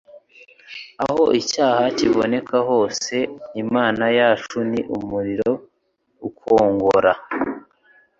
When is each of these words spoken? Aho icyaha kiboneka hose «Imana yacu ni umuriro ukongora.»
Aho 1.05 1.23
icyaha 1.39 1.83
kiboneka 1.97 2.55
hose 2.69 3.15
«Imana 3.63 4.05
yacu 4.19 4.57
ni 4.69 4.81
umuriro 4.95 5.51
ukongora.» 6.27 7.13